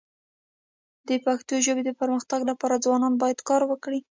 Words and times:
د 1.07 1.09
پښتو 1.25 1.53
ژبي 1.65 1.83
د 1.85 1.91
پرمختګ 2.01 2.39
لپاره 2.49 2.81
ځوانان 2.85 3.13
باید 3.21 3.39
کار 3.49 3.61
وکړي. 3.67 3.99